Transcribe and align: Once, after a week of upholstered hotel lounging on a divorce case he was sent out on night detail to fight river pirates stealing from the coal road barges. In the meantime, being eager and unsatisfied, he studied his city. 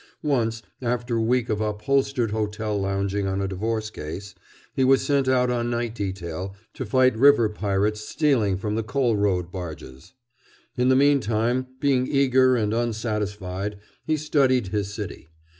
Once, 0.23 0.63
after 0.81 1.17
a 1.17 1.21
week 1.21 1.47
of 1.47 1.61
upholstered 1.61 2.31
hotel 2.31 2.75
lounging 2.81 3.27
on 3.27 3.39
a 3.39 3.47
divorce 3.47 3.91
case 3.91 4.33
he 4.73 4.83
was 4.83 5.03
sent 5.03 5.27
out 5.27 5.51
on 5.51 5.69
night 5.69 5.93
detail 5.93 6.55
to 6.73 6.87
fight 6.87 7.15
river 7.15 7.47
pirates 7.47 8.01
stealing 8.01 8.57
from 8.57 8.73
the 8.73 8.81
coal 8.81 9.15
road 9.15 9.51
barges. 9.51 10.13
In 10.75 10.89
the 10.89 10.95
meantime, 10.95 11.67
being 11.79 12.07
eager 12.07 12.55
and 12.55 12.73
unsatisfied, 12.73 13.77
he 14.03 14.17
studied 14.17 14.69
his 14.69 14.91
city. 14.91 15.27